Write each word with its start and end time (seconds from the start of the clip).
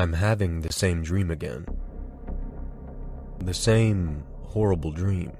I'm 0.00 0.12
having 0.12 0.60
the 0.60 0.72
same 0.72 1.02
dream 1.02 1.28
again. 1.28 1.66
The 3.40 3.52
same 3.52 4.22
horrible 4.44 4.92
dream. 4.92 5.32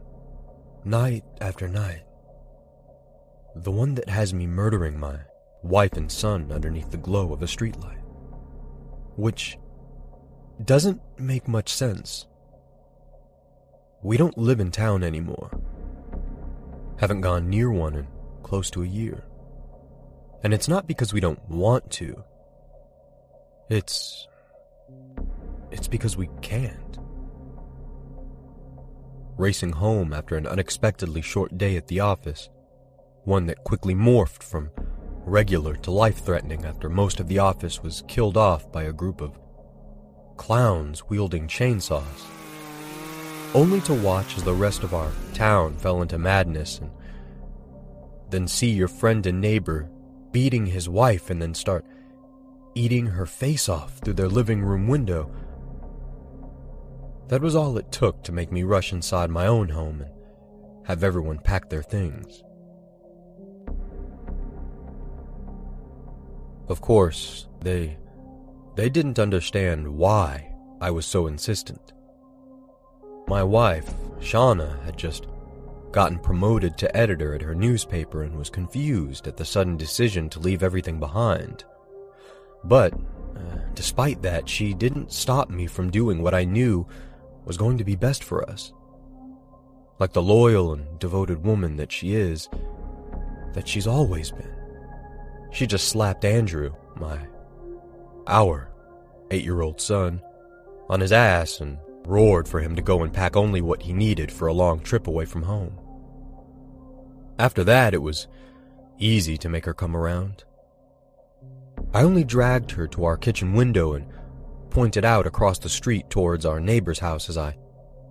Night 0.84 1.22
after 1.40 1.68
night. 1.68 2.02
The 3.54 3.70
one 3.70 3.94
that 3.94 4.08
has 4.08 4.34
me 4.34 4.48
murdering 4.48 4.98
my 4.98 5.20
wife 5.62 5.92
and 5.92 6.10
son 6.10 6.50
underneath 6.50 6.90
the 6.90 6.96
glow 6.96 7.32
of 7.32 7.40
a 7.40 7.46
streetlight. 7.46 8.02
Which 9.14 9.56
doesn't 10.64 11.00
make 11.18 11.46
much 11.46 11.72
sense. 11.72 12.26
We 14.02 14.16
don't 14.16 14.36
live 14.36 14.58
in 14.58 14.72
town 14.72 15.04
anymore. 15.04 15.56
Haven't 16.98 17.20
gone 17.20 17.48
near 17.48 17.70
one 17.70 17.94
in 17.94 18.08
close 18.42 18.70
to 18.70 18.82
a 18.82 18.86
year. 18.86 19.22
And 20.42 20.52
it's 20.52 20.68
not 20.68 20.88
because 20.88 21.12
we 21.12 21.20
don't 21.20 21.48
want 21.48 21.92
to. 21.92 22.24
It's 23.68 24.26
it's 25.70 25.88
because 25.88 26.16
we 26.16 26.28
can't. 26.40 26.98
Racing 29.36 29.72
home 29.72 30.12
after 30.12 30.36
an 30.36 30.46
unexpectedly 30.46 31.22
short 31.22 31.56
day 31.56 31.76
at 31.76 31.86
the 31.86 32.00
office, 32.00 32.48
one 33.24 33.46
that 33.46 33.64
quickly 33.64 33.94
morphed 33.94 34.42
from 34.42 34.70
regular 35.24 35.76
to 35.76 35.90
life 35.90 36.24
threatening 36.24 36.64
after 36.64 36.88
most 36.88 37.20
of 37.20 37.28
the 37.28 37.38
office 37.38 37.82
was 37.82 38.02
killed 38.08 38.36
off 38.36 38.70
by 38.72 38.84
a 38.84 38.92
group 38.92 39.20
of 39.20 39.38
clowns 40.36 41.08
wielding 41.08 41.46
chainsaws, 41.46 42.26
only 43.54 43.80
to 43.82 43.94
watch 43.94 44.36
as 44.36 44.44
the 44.44 44.52
rest 44.52 44.82
of 44.82 44.94
our 44.94 45.10
town 45.34 45.76
fell 45.76 46.02
into 46.02 46.18
madness 46.18 46.78
and 46.78 46.90
then 48.30 48.46
see 48.48 48.70
your 48.70 48.88
friend 48.88 49.26
and 49.26 49.40
neighbor 49.40 49.88
beating 50.32 50.66
his 50.66 50.88
wife 50.88 51.30
and 51.30 51.40
then 51.40 51.54
start 51.54 51.84
eating 52.74 53.06
her 53.06 53.26
face 53.26 53.68
off 53.68 53.98
through 53.98 54.14
their 54.14 54.28
living 54.28 54.62
room 54.62 54.86
window 54.88 55.30
that 57.28 57.42
was 57.42 57.54
all 57.54 57.76
it 57.76 57.92
took 57.92 58.22
to 58.22 58.32
make 58.32 58.50
me 58.50 58.62
rush 58.62 58.92
inside 58.92 59.28
my 59.28 59.46
own 59.46 59.68
home 59.68 60.00
and 60.00 60.10
have 60.86 61.04
everyone 61.04 61.38
pack 61.38 61.68
their 61.68 61.82
things. 61.82 62.42
Of 66.68 66.80
course, 66.80 67.46
they 67.60 67.98
they 68.76 68.88
didn't 68.88 69.18
understand 69.18 69.86
why 69.86 70.54
I 70.80 70.90
was 70.90 71.04
so 71.04 71.26
insistent. 71.26 71.92
My 73.26 73.42
wife, 73.42 73.92
Shauna, 74.20 74.82
had 74.84 74.96
just 74.96 75.26
gotten 75.92 76.18
promoted 76.18 76.78
to 76.78 76.96
editor 76.96 77.34
at 77.34 77.42
her 77.42 77.54
newspaper 77.54 78.22
and 78.22 78.38
was 78.38 78.48
confused 78.48 79.26
at 79.26 79.36
the 79.36 79.44
sudden 79.44 79.76
decision 79.76 80.30
to 80.30 80.38
leave 80.38 80.62
everything 80.62 80.98
behind. 80.98 81.64
But, 82.64 82.94
uh, 82.94 83.58
despite 83.74 84.22
that, 84.22 84.48
she 84.48 84.74
didn't 84.74 85.12
stop 85.12 85.50
me 85.50 85.66
from 85.66 85.90
doing 85.90 86.22
what 86.22 86.34
I 86.34 86.44
knew 86.44 86.86
was 87.44 87.56
going 87.56 87.78
to 87.78 87.84
be 87.84 87.96
best 87.96 88.24
for 88.24 88.48
us. 88.48 88.72
Like 89.98 90.12
the 90.12 90.22
loyal 90.22 90.74
and 90.74 90.98
devoted 90.98 91.44
woman 91.44 91.76
that 91.76 91.90
she 91.90 92.14
is, 92.14 92.48
that 93.54 93.66
she's 93.66 93.86
always 93.86 94.30
been. 94.30 94.54
She 95.50 95.66
just 95.66 95.88
slapped 95.88 96.24
Andrew, 96.24 96.74
my, 96.96 97.18
our 98.26 98.70
eight 99.30 99.44
year 99.44 99.62
old 99.62 99.80
son, 99.80 100.20
on 100.88 101.00
his 101.00 101.12
ass 101.12 101.60
and 101.60 101.78
roared 102.06 102.48
for 102.48 102.60
him 102.60 102.74
to 102.76 102.82
go 102.82 103.02
and 103.02 103.12
pack 103.12 103.36
only 103.36 103.60
what 103.60 103.82
he 103.82 103.92
needed 103.92 104.32
for 104.32 104.48
a 104.48 104.52
long 104.52 104.80
trip 104.80 105.06
away 105.06 105.24
from 105.24 105.42
home. 105.42 105.78
After 107.38 107.62
that, 107.64 107.94
it 107.94 108.02
was 108.02 108.26
easy 108.98 109.36
to 109.38 109.48
make 109.48 109.64
her 109.64 109.74
come 109.74 109.96
around. 109.96 110.44
I 111.94 112.02
only 112.02 112.24
dragged 112.24 112.70
her 112.72 112.86
to 112.88 113.04
our 113.04 113.16
kitchen 113.16 113.54
window 113.54 113.94
and 113.94 114.06
pointed 114.70 115.04
out 115.04 115.26
across 115.26 115.58
the 115.58 115.68
street 115.68 116.10
towards 116.10 116.44
our 116.44 116.60
neighbor's 116.60 116.98
house 116.98 117.28
as 117.28 117.38
I 117.38 117.56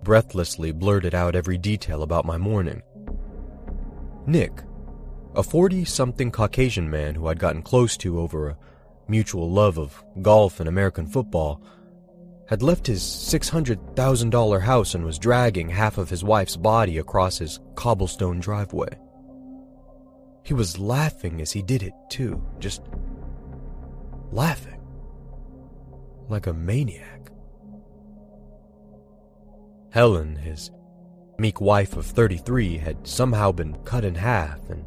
breathlessly 0.02 0.72
blurted 0.72 1.14
out 1.14 1.36
every 1.36 1.58
detail 1.58 2.02
about 2.02 2.24
my 2.24 2.36
morning. 2.36 2.82
Nick, 4.26 4.62
a 5.34 5.42
40 5.42 5.84
something 5.84 6.30
Caucasian 6.30 6.90
man 6.90 7.14
who 7.14 7.28
I'd 7.28 7.38
gotten 7.38 7.62
close 7.62 7.96
to 7.98 8.20
over 8.20 8.48
a 8.48 8.58
mutual 9.06 9.50
love 9.50 9.78
of 9.78 10.02
golf 10.22 10.60
and 10.60 10.68
American 10.68 11.06
football, 11.06 11.62
had 12.48 12.62
left 12.62 12.86
his 12.86 13.02
$600,000 13.02 14.62
house 14.62 14.94
and 14.94 15.04
was 15.04 15.18
dragging 15.18 15.68
half 15.68 15.98
of 15.98 16.10
his 16.10 16.24
wife's 16.24 16.56
body 16.56 16.98
across 16.98 17.38
his 17.38 17.60
cobblestone 17.74 18.40
driveway. 18.40 18.88
He 20.42 20.54
was 20.54 20.78
laughing 20.78 21.40
as 21.40 21.52
he 21.52 21.62
did 21.62 21.82
it, 21.82 21.92
too, 22.08 22.42
just 22.58 22.82
laughing 24.32 24.80
like 26.28 26.46
a 26.46 26.52
maniac. 26.52 27.30
Helen, 29.90 30.36
his 30.36 30.70
meek 31.38 31.60
wife 31.60 31.96
of 31.96 32.04
33, 32.04 32.76
had 32.76 33.06
somehow 33.06 33.52
been 33.52 33.76
cut 33.84 34.04
in 34.04 34.14
half, 34.14 34.58
and 34.68 34.84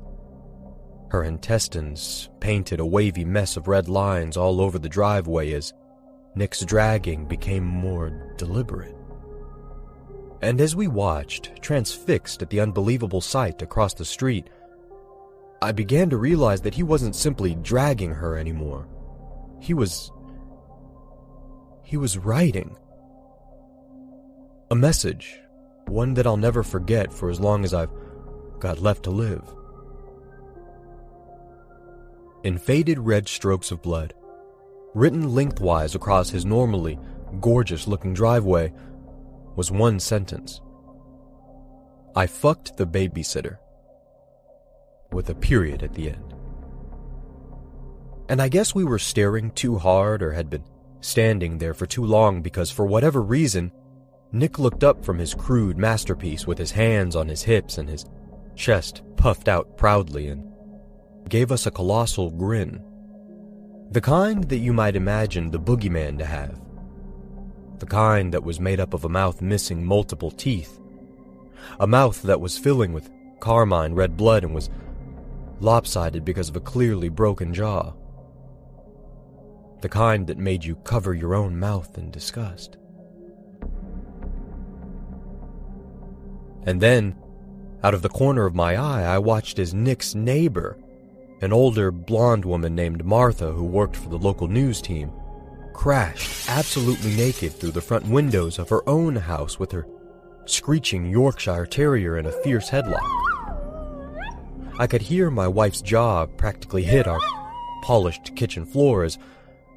her 1.10 1.24
intestines 1.24 2.30
painted 2.40 2.80
a 2.80 2.86
wavy 2.86 3.26
mess 3.26 3.58
of 3.58 3.68
red 3.68 3.90
lines 3.90 4.38
all 4.38 4.62
over 4.62 4.78
the 4.78 4.88
driveway 4.88 5.52
as 5.54 5.74
Nick's 6.36 6.62
dragging 6.62 7.26
became 7.26 7.66
more 7.66 8.34
deliberate. 8.38 8.96
And 10.42 10.62
as 10.62 10.76
we 10.76 10.88
watched, 10.88 11.62
transfixed 11.62 12.42
at 12.42 12.50
the 12.50 12.60
unbelievable 12.60 13.22
sight 13.22 13.62
across 13.62 13.94
the 13.94 14.06
street, 14.06 14.50
I 15.62 15.72
began 15.72 16.10
to 16.10 16.18
realize 16.18 16.62
that 16.62 16.74
he 16.74 16.84
wasn't 16.84 17.16
simply 17.16 17.56
dragging 17.56 18.12
her 18.12 18.38
anymore. 18.38 18.88
He 19.62 19.74
was 19.74 20.12
he 21.84 21.96
was 21.96 22.18
writing. 22.18 22.76
A 24.72 24.76
message, 24.76 25.40
one 25.88 26.14
that 26.16 26.26
I'll 26.26 26.38
never 26.38 26.64
forget 26.64 27.14
for 27.14 27.30
as 27.30 27.40
long 27.40 27.64
as 27.64 27.74
I've 27.74 27.92
got 28.60 28.82
left 28.82 29.04
to 29.04 29.12
live. 29.12 29.44
In 32.44 32.58
faded 32.58 32.98
red 32.98 33.28
strokes 33.28 33.72
of 33.72 33.82
blood, 33.82 34.14
written 34.96 35.36
lengthwise 35.36 35.94
across 35.94 36.30
his 36.30 36.46
normally 36.46 36.98
gorgeous 37.40 37.88
looking 37.88 38.14
driveway, 38.14 38.74
was 39.56 39.70
one 39.70 40.00
sentence 40.00 40.62
I 42.16 42.26
fucked 42.26 42.78
the 42.78 42.88
babysitter. 42.88 43.58
With 45.12 45.30
a 45.30 45.36
period 45.36 45.84
at 45.84 45.94
the 45.94 46.10
end. 46.10 46.41
And 48.32 48.42
I 48.42 48.48
guess 48.48 48.74
we 48.74 48.86
were 48.86 48.98
staring 48.98 49.52
too 49.52 49.78
hard 49.78 50.24
or 50.24 50.32
had 50.32 50.50
been 50.50 50.64
standing 51.02 51.58
there 51.58 51.74
for 51.74 51.86
too 51.86 52.06
long 52.06 52.42
because, 52.42 52.72
for 52.72 52.86
whatever 52.86 53.22
reason, 53.22 53.74
Nick 54.32 54.58
looked 54.58 54.86
up 54.86 55.04
from 55.04 55.20
his 55.20 55.34
crude 55.34 55.78
masterpiece 55.78 56.48
with 56.48 56.58
his 56.58 56.72
hands 56.72 57.18
on 57.18 57.28
his 57.28 57.44
hips 57.44 57.78
and 57.78 57.90
his 57.90 58.06
chest 58.56 59.02
puffed 59.18 59.50
out 59.50 59.78
proudly 59.78 60.30
and 60.30 60.50
gave 61.28 61.52
us 61.52 61.66
a 61.66 61.72
colossal 61.72 62.32
grin. 62.32 62.82
The 63.92 64.00
kind 64.00 64.46
that 64.46 64.60
you 64.60 64.72
might 64.72 64.96
imagine 64.96 65.52
the 65.52 65.60
boogeyman 65.60 66.18
to 66.20 66.26
have. 66.26 66.58
The 67.80 67.86
kind 67.86 68.34
that 68.34 68.46
was 68.46 68.62
made 68.62 68.80
up 68.80 68.94
of 68.94 69.04
a 69.04 69.10
mouth 69.10 69.42
missing 69.42 69.84
multiple 69.84 70.32
teeth. 70.32 70.80
A 71.82 71.86
mouth 71.86 72.22
that 72.22 72.40
was 72.40 72.58
filling 72.58 72.94
with 72.94 73.12
carmine 73.42 73.94
red 73.94 74.16
blood 74.16 74.46
and 74.46 74.56
was 74.56 74.70
lopsided 75.60 76.24
because 76.24 76.48
of 76.48 76.56
a 76.56 76.62
clearly 76.62 77.10
broken 77.10 77.54
jaw 77.54 77.92
the 79.82 79.90
kind 79.90 80.28
that 80.28 80.38
made 80.38 80.64
you 80.64 80.76
cover 80.78 81.14
your 81.14 81.36
own 81.36 81.60
mouth 81.60 81.98
in 81.98 82.12
disgust. 82.12 82.78
And 86.64 86.80
then, 86.80 87.16
out 87.84 87.94
of 87.94 88.04
the 88.04 88.10
corner 88.10 88.46
of 88.46 88.54
my 88.54 88.76
eye, 88.76 89.04
I 89.04 89.18
watched 89.18 89.58
as 89.58 89.74
Nick's 89.74 90.14
neighbor, 90.14 90.78
an 91.42 91.52
older 91.52 91.92
blonde 91.92 92.46
woman 92.46 92.76
named 92.76 93.04
Martha 93.04 93.52
who 93.52 93.64
worked 93.64 93.96
for 93.96 94.10
the 94.10 94.20
local 94.20 94.48
news 94.48 94.82
team, 94.82 95.12
crashed 95.74 96.48
absolutely 96.50 97.16
naked 97.16 97.52
through 97.52 97.72
the 97.72 97.82
front 97.82 98.06
windows 98.06 98.60
of 98.60 98.70
her 98.70 98.88
own 98.88 99.16
house 99.16 99.58
with 99.58 99.72
her 99.72 99.88
screeching 100.46 101.06
Yorkshire 101.06 101.66
Terrier 101.66 102.18
in 102.18 102.28
a 102.28 102.32
fierce 102.32 102.70
headlock. 102.70 103.02
I 104.78 104.88
could 104.88 105.02
hear 105.02 105.32
my 105.32 105.48
wife's 105.48 105.82
jaw 105.82 106.26
practically 106.26 106.84
hit 106.84 107.08
our 107.08 107.20
polished 107.82 108.36
kitchen 108.36 108.66
floor 108.66 109.04
as 109.04 109.18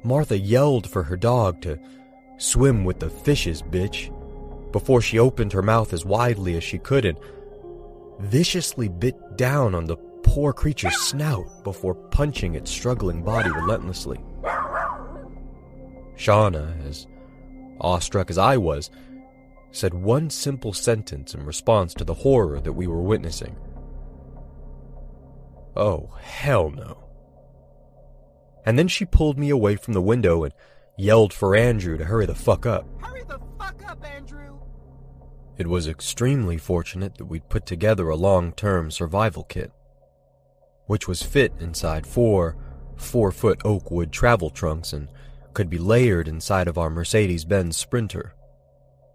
Martha 0.05 0.37
yelled 0.37 0.87
for 0.87 1.01
her 1.01 1.17
dog 1.17 1.61
to 1.61 1.79
swim 2.37 2.85
with 2.85 2.99
the 2.99 3.09
fishes, 3.09 3.63
bitch, 3.63 4.11
before 4.71 5.01
she 5.01 5.17
opened 5.17 5.51
her 5.51 5.63
mouth 5.63 5.93
as 5.93 6.05
widely 6.05 6.55
as 6.55 6.63
she 6.63 6.77
could 6.77 7.05
and 7.05 7.17
viciously 8.19 8.87
bit 8.87 9.15
down 9.35 9.73
on 9.73 9.85
the 9.85 9.97
poor 10.21 10.53
creature's 10.53 10.95
snout 11.01 11.63
before 11.63 11.95
punching 11.95 12.53
its 12.53 12.69
struggling 12.69 13.23
body 13.23 13.49
relentlessly. 13.49 14.19
Shauna, 16.15 16.87
as 16.87 17.07
awestruck 17.81 18.29
as 18.29 18.37
I 18.37 18.57
was, 18.57 18.91
said 19.71 19.93
one 19.93 20.29
simple 20.29 20.71
sentence 20.71 21.33
in 21.33 21.43
response 21.43 21.95
to 21.95 22.03
the 22.03 22.13
horror 22.13 22.61
that 22.61 22.73
we 22.73 22.85
were 22.85 23.01
witnessing. 23.01 23.55
Oh, 25.75 26.11
hell 26.21 26.69
no. 26.69 27.04
And 28.65 28.77
then 28.79 28.87
she 28.87 29.05
pulled 29.05 29.37
me 29.37 29.49
away 29.49 29.75
from 29.75 29.93
the 29.93 30.01
window 30.01 30.43
and 30.43 30.53
yelled 30.97 31.33
for 31.33 31.55
Andrew 31.55 31.97
to 31.97 32.05
hurry 32.05 32.25
the 32.25 32.35
fuck 32.35 32.65
up. 32.65 32.87
Hurry 33.01 33.23
the 33.23 33.39
fuck 33.59 33.81
up, 33.87 34.03
Andrew! 34.03 34.59
It 35.57 35.67
was 35.67 35.87
extremely 35.87 36.57
fortunate 36.57 37.17
that 37.17 37.25
we'd 37.25 37.49
put 37.49 37.65
together 37.65 38.09
a 38.09 38.15
long 38.15 38.51
term 38.51 38.91
survival 38.91 39.43
kit, 39.43 39.71
which 40.87 41.07
was 41.07 41.23
fit 41.23 41.53
inside 41.59 42.05
four 42.05 42.57
four 42.97 43.31
foot 43.31 43.61
oak 43.65 43.91
wood 43.91 44.11
travel 44.11 44.49
trunks 44.49 44.93
and 44.93 45.09
could 45.53 45.69
be 45.69 45.77
layered 45.77 46.27
inside 46.27 46.67
of 46.67 46.77
our 46.77 46.89
Mercedes 46.89 47.45
Benz 47.45 47.77
Sprinter, 47.77 48.33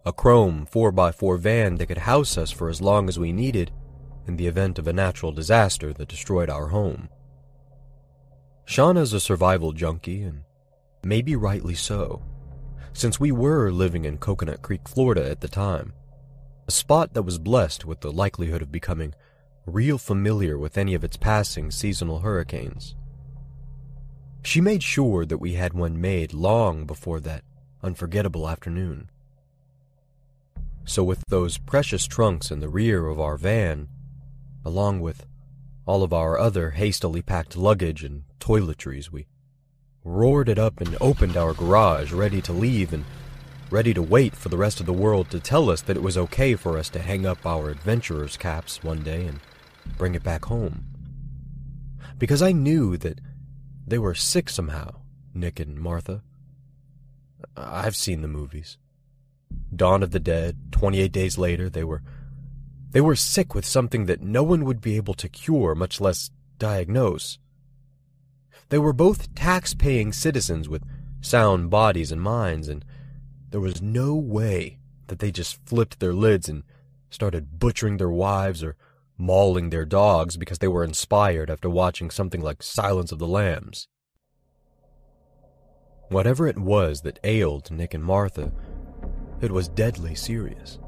a 0.07 0.13
chrome 0.13 0.67
4x4 0.71 1.39
van 1.39 1.77
that 1.77 1.87
could 1.87 1.99
house 1.99 2.39
us 2.39 2.51
for 2.51 2.69
as 2.69 2.81
long 2.81 3.09
as 3.09 3.19
we 3.19 3.33
needed 3.33 3.71
in 4.27 4.37
the 4.37 4.47
event 4.47 4.79
of 4.79 4.87
a 4.87 4.93
natural 4.93 5.33
disaster 5.33 5.93
that 5.93 6.09
destroyed 6.09 6.49
our 6.49 6.69
home. 6.69 7.09
Shauna's 8.67 9.13
a 9.13 9.21
survival 9.21 9.73
junkie, 9.73 10.23
and 10.23 10.43
maybe 11.03 11.35
rightly 11.37 11.75
so, 11.75 12.23
since 12.93 13.19
we 13.19 13.33
were 13.33 13.71
living 13.71 14.05
in 14.05 14.19
Coconut 14.19 14.63
Creek, 14.63 14.89
Florida 14.89 15.29
at 15.29 15.41
the 15.41 15.49
time, 15.49 15.93
a 16.69 16.73
spot 16.73 17.15
that 17.15 17.23
was 17.23 17.39
blessed 17.39 17.85
with 17.85 18.01
the 18.01 18.13
likelihood 18.13 18.63
of 18.63 18.73
becoming 18.73 19.15
real 19.67 19.99
familiar 19.99 20.59
with 20.59 20.79
any 20.79 20.95
of 20.95 21.05
its 21.05 21.17
passing 21.17 21.71
seasonal 21.71 22.21
hurricanes. 22.21 22.95
She 24.43 24.61
made 24.61 24.83
sure 24.83 25.27
that 25.27 25.39
we 25.39 25.55
had 25.55 25.75
one 25.75 26.01
made 26.01 26.33
long 26.33 26.87
before 26.87 27.21
that 27.21 27.45
unforgettable 27.83 28.49
afternoon. 28.49 29.11
So, 30.85 31.05
with 31.05 31.23
those 31.29 31.59
precious 31.59 32.07
trunks 32.07 32.51
in 32.51 32.61
the 32.61 32.69
rear 32.69 33.07
of 33.07 33.21
our 33.21 33.37
van, 33.37 33.89
along 34.65 35.01
with 35.01 35.27
all 35.87 36.03
of 36.03 36.13
our 36.13 36.39
other 36.39 36.71
hastily 36.71 37.23
packed 37.23 37.57
luggage 37.57 38.05
and 38.05 38.25
toiletries, 38.39 39.11
we 39.11 39.27
roared 40.05 40.49
it 40.49 40.59
up 40.59 40.81
and 40.81 40.97
opened 41.01 41.37
our 41.37 41.53
garage, 41.53 42.13
ready 42.13 42.41
to 42.43 42.53
leave 42.53 42.93
and 42.93 43.05
ready 43.71 43.95
to 43.95 44.03
wait 44.03 44.35
for 44.35 44.49
the 44.49 44.57
rest 44.57 44.81
of 44.81 44.87
the 44.87 44.93
world 44.93 45.31
to 45.31 45.39
tell 45.39 45.71
us 45.71 45.83
that 45.83 45.97
it 45.97 46.03
was 46.03 46.19
okay 46.19 46.55
for 46.55 46.77
us 46.77 46.89
to 46.91 46.99
hang 46.99 47.25
up 47.25 47.47
our 47.47 47.71
adventurer's 47.71 48.37
caps 48.37 48.83
one 48.83 49.03
day 49.03 49.27
and 49.27 49.41
bring 49.97 50.15
it 50.15 50.23
back 50.23 50.47
home. 50.47 50.85
Because 52.19 52.43
I 52.43 52.53
knew 52.53 52.97
that 52.97 53.21
they 53.87 53.99
were 53.99 54.15
sick 54.15 54.51
somehow, 54.51 54.97
Nick 55.35 55.61
and 55.61 55.79
Martha. 55.79 56.23
I've 57.57 57.97
seen 57.97 58.23
the 58.23 58.29
movies. 58.29 58.77
Dawn 59.75 60.03
of 60.03 60.11
the 60.11 60.21
Dead, 60.21 60.73
28 60.73 61.13
days 61.13 61.39
later, 61.39 61.69
they 61.69 61.85
were 61.85 62.03
they 62.93 63.01
were 63.01 63.17
sick 63.17 63.55
with 63.55 63.65
something 63.65 64.07
that 64.07 64.23
no 64.23 64.43
one 64.43 64.65
would 64.65 64.81
be 64.81 64.97
able 64.97 65.15
to 65.15 65.29
cure, 65.29 65.75
much 65.75 66.01
less 66.01 66.31
diagnose. 66.59 67.39
They 68.69 68.79
were 68.79 68.93
both 68.93 69.35
tax-paying 69.35 70.13
citizens 70.13 70.69
with 70.69 70.85
sound 71.21 71.71
bodies 71.71 72.13
and 72.13 72.21
minds, 72.21 72.69
and 72.69 72.85
there 73.51 73.61
was 73.61 73.83
no 73.83 74.15
way 74.15 74.79
that 75.09 75.19
they 75.19 75.31
just 75.31 75.65
flipped 75.67 76.01
their 76.01 76.15
lids 76.15 76.49
and 76.49 76.63
started 77.11 77.59
butchering 77.59 77.97
their 77.97 78.11
wives 78.11 78.63
or 78.63 78.77
mauling 79.19 79.71
their 79.71 79.85
dogs 79.85 80.37
because 80.37 80.59
they 80.59 80.69
were 80.69 80.85
inspired 80.85 81.51
after 81.51 81.69
watching 81.69 82.11
something 82.11 82.41
like 82.41 82.63
Silence 82.63 83.13
of 83.13 83.19
the 83.19 83.27
Lambs. 83.27 83.89
Whatever 86.09 86.47
it 86.47 86.59
was 86.59 87.03
that 87.03 87.21
ailed 87.23 87.71
Nick 87.71 87.95
and 87.95 88.05
Martha, 88.05 88.53
it 89.41 89.53
was 89.53 89.69
deadly 89.69 90.15
serious. 90.15 90.79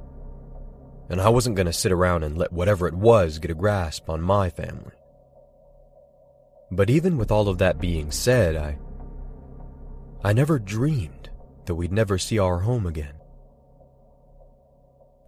And 1.08 1.20
I 1.20 1.28
wasn't 1.28 1.56
going 1.56 1.66
to 1.66 1.72
sit 1.72 1.92
around 1.92 2.22
and 2.22 2.38
let 2.38 2.52
whatever 2.52 2.86
it 2.86 2.94
was 2.94 3.38
get 3.38 3.50
a 3.50 3.54
grasp 3.54 4.08
on 4.08 4.22
my 4.22 4.50
family. 4.50 4.92
But 6.70 6.88
even 6.88 7.18
with 7.18 7.30
all 7.30 7.48
of 7.48 7.58
that 7.58 7.80
being 7.80 8.10
said, 8.10 8.56
I. 8.56 8.78
I 10.24 10.32
never 10.32 10.58
dreamed 10.58 11.30
that 11.66 11.74
we'd 11.74 11.92
never 11.92 12.16
see 12.16 12.38
our 12.38 12.60
home 12.60 12.86
again. 12.86 13.14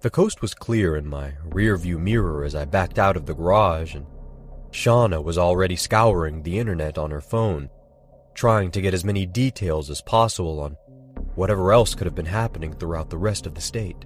The 0.00 0.10
coast 0.10 0.40
was 0.40 0.54
clear 0.54 0.96
in 0.96 1.06
my 1.06 1.32
rearview 1.48 1.98
mirror 1.98 2.44
as 2.44 2.54
I 2.54 2.64
backed 2.64 2.98
out 2.98 3.16
of 3.16 3.26
the 3.26 3.34
garage, 3.34 3.94
and 3.94 4.06
Shauna 4.70 5.22
was 5.22 5.38
already 5.38 5.76
scouring 5.76 6.42
the 6.42 6.58
internet 6.58 6.98
on 6.98 7.10
her 7.10 7.20
phone, 7.20 7.70
trying 8.34 8.70
to 8.72 8.80
get 8.80 8.94
as 8.94 9.04
many 9.04 9.24
details 9.24 9.90
as 9.90 10.02
possible 10.02 10.60
on 10.60 10.76
whatever 11.34 11.72
else 11.72 11.94
could 11.94 12.06
have 12.06 12.14
been 12.14 12.26
happening 12.26 12.72
throughout 12.74 13.10
the 13.10 13.18
rest 13.18 13.46
of 13.46 13.54
the 13.54 13.60
state. 13.60 14.04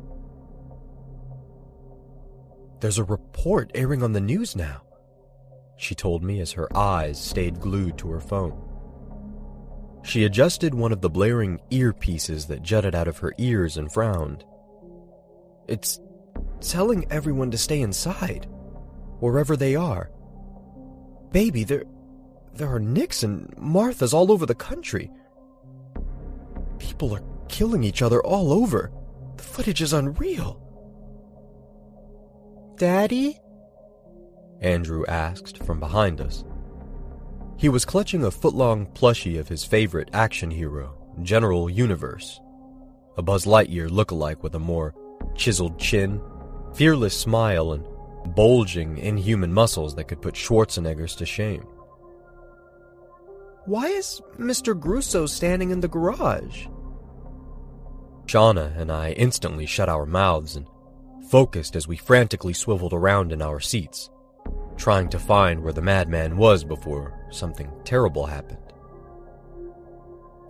There's 2.81 2.99
a 2.99 3.05
report 3.05 3.71
airing 3.75 4.03
on 4.03 4.13
the 4.13 4.21
news 4.21 4.55
now, 4.55 4.83
she 5.79 5.95
told 5.95 6.23
me 6.23 6.41
as 6.41 6.53
her 6.53 6.69
eyes 6.77 7.23
stayed 7.23 7.61
glued 7.61 7.97
to 7.99 8.11
her 8.11 8.21
phone. 8.21 8.61
She 10.03 10.25
adjusted 10.25 10.75
one 10.75 10.93
of 10.93 11.01
the 11.01 11.11
blaring 11.11 11.61
earpieces 11.71 12.49
that 12.49 12.63
jutted 12.63 12.95
out 12.95 13.09
of 13.09 13.19
her 13.19 13.33
ears 13.39 13.77
and 13.77 13.91
frowned. 13.91 14.45
It's 15.69 16.01
telling 16.61 17.11
everyone 17.11 17.51
to 17.53 17.59
stay 17.59 17.81
inside, 17.81 18.47
wherever 19.21 19.57
they 19.57 19.77
are. 19.77 20.11
Baby, 21.31 21.63
there, 21.65 21.85
there 22.55 22.69
are 22.69 22.81
Nicks 22.81 23.23
and 23.23 23.49
Marthas 23.57 24.13
all 24.13 24.33
over 24.33 24.47
the 24.47 24.55
country. 24.55 25.11
People 26.79 27.15
are 27.15 27.23
killing 27.49 27.85
each 27.85 28.03
other 28.03 28.21
all 28.25 28.53
over. 28.53 28.91
The 29.37 29.43
footage 29.43 29.83
is 29.83 29.93
unreal. 29.93 30.61
Daddy? 32.79 33.41
Andrew 34.61 35.05
asked 35.07 35.63
from 35.65 35.81
behind 35.81 36.21
us. 36.21 36.45
He 37.57 37.69
was 37.69 37.85
clutching 37.85 38.25
a 38.25 38.31
foot-long 38.31 38.87
plushie 38.87 39.39
of 39.39 39.49
his 39.49 39.65
favorite 39.65 40.11
action 40.13 40.51
hero, 40.51 40.97
General 41.23 41.69
Universe, 41.69 42.41
a 43.17 43.23
Buzz 43.23 43.47
Lightyear 43.47 43.91
look-alike 43.91 44.45
with 44.45 44.55
a 44.55 44.61
more 44.61 44.95
chiseled 45.35 45.79
chin, 45.79 46.21
fearless 46.75 47.19
smile, 47.19 47.73
and 47.73 47.85
bulging, 48.37 48.99
inhuman 48.99 49.53
muscles 49.53 49.97
that 49.97 50.05
could 50.05 50.23
put 50.23 50.35
Schwarzeneggers 50.35 51.17
to 51.17 51.27
shame. 51.27 51.67
Why 53.67 53.89
is 53.89 54.23
Mr. 54.39 54.79
Grusso 54.79 55.29
standing 55.29 55.71
in 55.71 55.81
the 55.81 55.89
garage? 55.89 56.69
Shauna 58.27 58.77
and 58.79 58.93
I 58.93 59.13
instantly 59.13 59.67
shut 59.67 59.89
our 59.89 60.07
mouths 60.07 60.55
and 60.55 60.67
focused 61.29 61.77
as 61.77 61.87
we 61.87 61.97
frantically 61.97 62.53
swiveled 62.53 62.93
around 62.93 63.33
in 63.33 63.43
our 63.43 63.61
seats, 63.61 64.11
trying 64.77 65.09
to 65.09 65.19
find 65.19 65.63
where 65.63 65.73
the 65.73 65.83
madman 65.83 66.37
was 66.37 66.65
before 66.65 67.27
something 67.31 67.71
terrible 67.85 68.27
happened. 68.27 68.73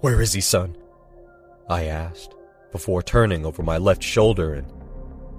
Where 0.01 0.23
is 0.23 0.33
he, 0.33 0.41
son? 0.41 0.77
I 1.69 1.85
asked, 1.85 2.35
before 2.71 3.03
turning 3.03 3.45
over 3.45 3.63
my 3.63 3.79
left 3.79 4.03
shoulder 4.03 4.55
and 4.55 4.73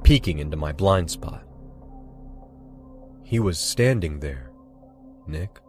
peeking 0.04 0.40
into 0.40 0.58
my 0.58 0.72
blind 0.72 1.10
spot. 1.10 1.46
He 3.24 3.40
was 3.40 3.58
standing 3.58 4.20
there, 4.20 4.52
Nick. 5.28 5.60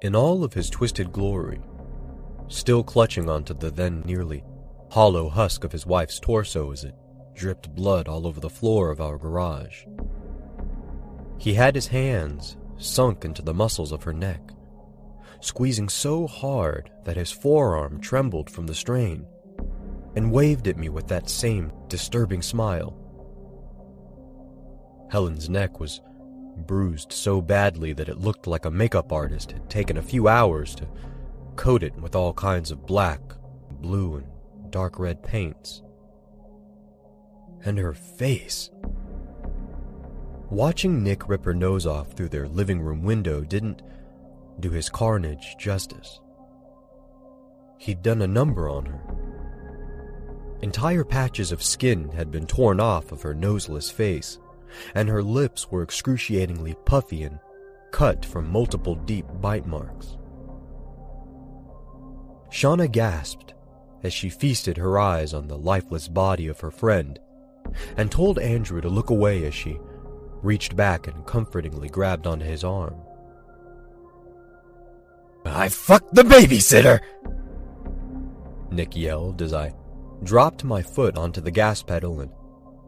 In 0.00 0.14
all 0.14 0.44
of 0.44 0.54
his 0.54 0.70
twisted 0.70 1.12
glory, 1.12 1.60
still 2.48 2.84
clutching 2.84 3.28
onto 3.28 3.54
the 3.54 3.70
then 3.70 4.02
nearly 4.06 4.44
hollow 4.90 5.28
husk 5.28 5.64
of 5.64 5.72
his 5.72 5.84
wife's 5.84 6.20
torso 6.20 6.70
as 6.70 6.84
it 6.84 6.94
dripped 7.36 7.74
blood 7.74 8.08
all 8.08 8.26
over 8.26 8.40
the 8.40 8.50
floor 8.50 8.90
of 8.90 9.00
our 9.00 9.18
garage. 9.18 9.84
He 11.38 11.54
had 11.54 11.74
his 11.74 11.86
hands 11.86 12.56
sunk 12.78 13.24
into 13.24 13.42
the 13.42 13.54
muscles 13.54 13.92
of 13.92 14.02
her 14.02 14.12
neck, 14.12 14.40
squeezing 15.40 15.88
so 15.88 16.26
hard 16.26 16.90
that 17.04 17.16
his 17.16 17.30
forearm 17.30 18.00
trembled 18.00 18.50
from 18.50 18.66
the 18.66 18.74
strain 18.74 19.26
and 20.16 20.32
waved 20.32 20.66
at 20.66 20.78
me 20.78 20.88
with 20.88 21.06
that 21.08 21.28
same 21.28 21.70
disturbing 21.88 22.42
smile. 22.42 22.96
Helen's 25.10 25.48
neck 25.48 25.78
was 25.78 26.00
bruised 26.66 27.12
so 27.12 27.42
badly 27.42 27.92
that 27.92 28.08
it 28.08 28.18
looked 28.18 28.46
like 28.46 28.64
a 28.64 28.70
makeup 28.70 29.12
artist 29.12 29.52
had 29.52 29.68
taken 29.68 29.98
a 29.98 30.02
few 30.02 30.26
hours 30.26 30.74
to 30.74 30.88
coat 31.54 31.82
it 31.82 31.94
with 31.96 32.16
all 32.16 32.32
kinds 32.32 32.70
of 32.70 32.86
black, 32.86 33.20
blue, 33.80 34.16
and 34.16 34.70
dark 34.70 34.98
red 34.98 35.22
paints. 35.22 35.82
And 37.64 37.78
her 37.78 37.94
face. 37.94 38.70
Watching 40.50 41.02
Nick 41.02 41.28
rip 41.28 41.44
her 41.44 41.54
nose 41.54 41.86
off 41.86 42.12
through 42.12 42.28
their 42.28 42.48
living 42.48 42.80
room 42.80 43.02
window 43.02 43.42
didn't 43.42 43.82
do 44.60 44.70
his 44.70 44.88
carnage 44.88 45.56
justice. 45.58 46.20
He'd 47.78 48.02
done 48.02 48.22
a 48.22 48.26
number 48.26 48.68
on 48.68 48.86
her, 48.86 49.00
Entire 50.62 51.04
patches 51.04 51.52
of 51.52 51.62
skin 51.62 52.08
had 52.12 52.30
been 52.30 52.46
torn 52.46 52.80
off 52.80 53.12
of 53.12 53.20
her 53.22 53.34
noseless 53.34 53.90
face, 53.90 54.38
and 54.94 55.08
her 55.08 55.22
lips 55.22 55.70
were 55.70 55.82
excruciatingly 55.82 56.74
puffy 56.86 57.24
and 57.24 57.38
cut 57.92 58.24
from 58.24 58.50
multiple 58.50 58.94
deep 58.94 59.26
bite 59.40 59.66
marks. 59.66 60.16
Shauna 62.50 62.90
gasped 62.90 63.54
as 64.02 64.14
she 64.14 64.30
feasted 64.30 64.78
her 64.78 64.98
eyes 64.98 65.34
on 65.34 65.46
the 65.46 65.58
lifeless 65.58 66.08
body 66.08 66.46
of 66.46 66.60
her 66.60 66.70
friend 66.70 67.18
and 67.96 68.10
told 68.10 68.38
Andrew 68.38 68.80
to 68.80 68.88
look 68.88 69.10
away 69.10 69.44
as 69.44 69.54
she 69.54 69.78
reached 70.42 70.76
back 70.76 71.06
and 71.06 71.26
comfortingly 71.26 71.88
grabbed 71.88 72.26
onto 72.26 72.44
his 72.44 72.64
arm. 72.64 72.94
I 75.44 75.68
fucked 75.68 76.14
the 76.14 76.22
babysitter! 76.22 77.00
Nick 78.70 78.96
yelled 78.96 79.42
as 79.42 79.52
I 79.52 79.74
dropped 80.22 80.64
my 80.64 80.82
foot 80.82 81.16
onto 81.16 81.40
the 81.40 81.50
gas 81.50 81.82
pedal 81.82 82.20
and 82.20 82.30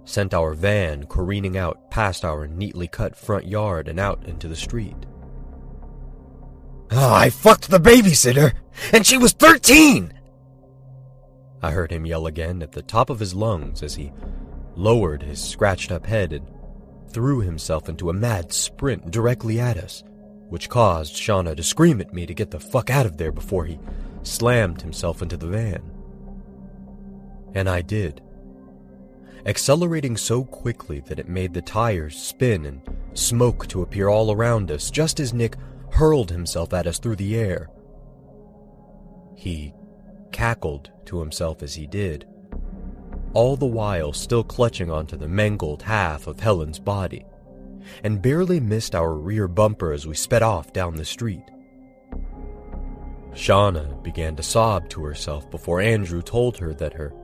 sent 0.04 0.34
our 0.34 0.54
van 0.54 1.04
careening 1.04 1.56
out 1.56 1.90
past 1.90 2.24
our 2.24 2.46
neatly 2.46 2.88
cut 2.88 3.14
front 3.14 3.46
yard 3.46 3.88
and 3.88 4.00
out 4.00 4.24
into 4.26 4.48
the 4.48 4.56
street. 4.56 4.96
Oh, 6.90 7.12
I 7.12 7.28
fucked 7.28 7.70
the 7.70 7.78
babysitter, 7.78 8.54
and 8.92 9.06
she 9.06 9.18
was 9.18 9.32
13! 9.32 10.14
I 11.60 11.70
heard 11.72 11.90
him 11.90 12.06
yell 12.06 12.26
again 12.26 12.62
at 12.62 12.72
the 12.72 12.82
top 12.82 13.10
of 13.10 13.20
his 13.20 13.34
lungs 13.34 13.82
as 13.82 13.96
he 13.96 14.12
lowered 14.78 15.22
his 15.22 15.42
scratched 15.42 15.90
up 15.90 16.06
head 16.06 16.32
and 16.32 16.46
threw 17.10 17.40
himself 17.40 17.88
into 17.88 18.10
a 18.10 18.14
mad 18.14 18.52
sprint 18.52 19.10
directly 19.10 19.58
at 19.58 19.76
us, 19.76 20.04
which 20.48 20.68
caused 20.68 21.14
Shauna 21.14 21.56
to 21.56 21.62
scream 21.62 22.00
at 22.00 22.14
me 22.14 22.26
to 22.26 22.34
get 22.34 22.50
the 22.50 22.60
fuck 22.60 22.88
out 22.88 23.04
of 23.04 23.16
there 23.16 23.32
before 23.32 23.64
he 23.64 23.78
slammed 24.22 24.80
himself 24.80 25.20
into 25.20 25.36
the 25.36 25.48
van. 25.48 25.82
And 27.54 27.68
I 27.68 27.82
did, 27.82 28.22
accelerating 29.46 30.16
so 30.16 30.44
quickly 30.44 31.00
that 31.00 31.18
it 31.18 31.28
made 31.28 31.54
the 31.54 31.62
tires 31.62 32.16
spin 32.16 32.64
and 32.66 32.80
smoke 33.14 33.66
to 33.68 33.82
appear 33.82 34.08
all 34.08 34.30
around 34.30 34.70
us 34.70 34.90
just 34.90 35.18
as 35.18 35.34
Nick 35.34 35.56
hurled 35.90 36.30
himself 36.30 36.72
at 36.72 36.86
us 36.86 36.98
through 36.98 37.16
the 37.16 37.36
air. 37.36 37.68
He 39.34 39.74
cackled 40.30 40.90
to 41.06 41.18
himself 41.18 41.62
as 41.62 41.74
he 41.74 41.86
did, 41.86 42.26
all 43.34 43.56
the 43.56 43.66
while 43.66 44.12
still 44.12 44.44
clutching 44.44 44.90
onto 44.90 45.16
the 45.16 45.28
mangled 45.28 45.82
half 45.82 46.26
of 46.26 46.40
Helen's 46.40 46.78
body, 46.78 47.24
and 48.02 48.22
barely 48.22 48.60
missed 48.60 48.94
our 48.94 49.14
rear 49.14 49.48
bumper 49.48 49.92
as 49.92 50.06
we 50.06 50.14
sped 50.14 50.42
off 50.42 50.72
down 50.72 50.96
the 50.96 51.04
street. 51.04 51.44
Shauna 53.32 54.02
began 54.02 54.34
to 54.36 54.42
sob 54.42 54.88
to 54.90 55.04
herself 55.04 55.50
before 55.50 55.80
Andrew 55.80 56.22
told 56.22 56.58
her 56.58 56.74
that 56.74 56.94
her 56.94 57.14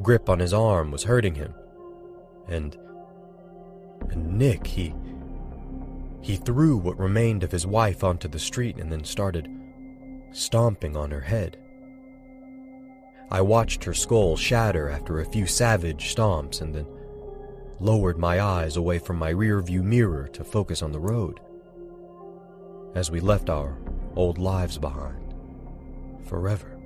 grip 0.00 0.28
on 0.28 0.38
his 0.38 0.52
arm 0.52 0.90
was 0.90 1.04
hurting 1.04 1.34
him. 1.34 1.54
And, 2.48 2.76
and 4.10 4.38
Nick, 4.38 4.66
he 4.66 4.94
he 6.22 6.36
threw 6.36 6.76
what 6.76 6.98
remained 6.98 7.42
of 7.42 7.50
his 7.50 7.66
wife 7.66 8.04
onto 8.04 8.28
the 8.28 8.38
street 8.38 8.76
and 8.76 8.90
then 8.90 9.04
started 9.04 9.48
stomping 10.30 10.96
on 10.96 11.10
her 11.10 11.20
head. 11.20 11.58
I 13.32 13.40
watched 13.40 13.82
her 13.84 13.94
skull 13.94 14.36
shatter 14.36 14.90
after 14.90 15.18
a 15.18 15.24
few 15.24 15.46
savage 15.46 16.14
stomps 16.14 16.60
and 16.60 16.74
then 16.74 16.86
lowered 17.80 18.18
my 18.18 18.42
eyes 18.42 18.76
away 18.76 18.98
from 18.98 19.16
my 19.16 19.32
rearview 19.32 19.82
mirror 19.82 20.28
to 20.34 20.44
focus 20.44 20.82
on 20.82 20.92
the 20.92 21.00
road. 21.00 21.40
As 22.94 23.10
we 23.10 23.20
left 23.20 23.48
our 23.48 23.78
old 24.16 24.36
lives 24.36 24.76
behind, 24.76 25.32
forever. 26.26 26.78